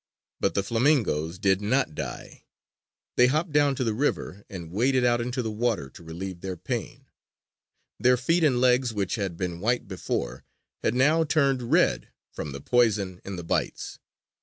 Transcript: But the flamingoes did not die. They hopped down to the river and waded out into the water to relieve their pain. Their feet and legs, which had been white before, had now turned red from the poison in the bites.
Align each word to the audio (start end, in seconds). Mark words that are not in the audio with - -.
But 0.39 0.55
the 0.55 0.63
flamingoes 0.63 1.37
did 1.37 1.61
not 1.61 1.93
die. 1.93 2.45
They 3.17 3.27
hopped 3.27 3.51
down 3.51 3.75
to 3.75 3.83
the 3.83 3.93
river 3.93 4.43
and 4.49 4.71
waded 4.71 5.05
out 5.05 5.21
into 5.21 5.43
the 5.43 5.51
water 5.51 5.91
to 5.91 6.01
relieve 6.03 6.41
their 6.41 6.57
pain. 6.57 7.05
Their 7.99 8.17
feet 8.17 8.43
and 8.43 8.59
legs, 8.59 8.91
which 8.95 9.13
had 9.13 9.37
been 9.37 9.59
white 9.59 9.87
before, 9.87 10.43
had 10.81 10.95
now 10.95 11.23
turned 11.23 11.71
red 11.71 12.09
from 12.31 12.51
the 12.51 12.61
poison 12.61 13.21
in 13.23 13.35
the 13.35 13.43
bites. 13.43 13.99